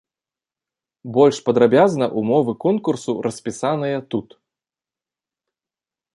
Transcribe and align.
Больш 1.17 1.37
падрабязна 1.49 2.05
ўмовы 2.21 2.51
конкурсу 2.65 3.11
распісаныя 3.27 3.97
тут. 4.15 4.35